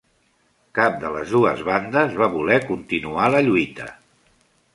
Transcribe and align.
Cap 0.77 0.95
de 1.03 1.11
les 1.15 1.33
dues 1.35 1.61
bandes 1.67 2.17
va 2.23 2.31
voler 2.37 2.59
continuar 2.71 3.29
la 3.37 3.45
lluita. 3.51 3.93